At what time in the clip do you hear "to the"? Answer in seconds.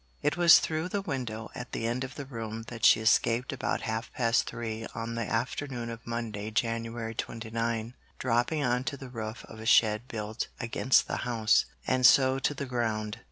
8.85-9.09, 12.39-12.65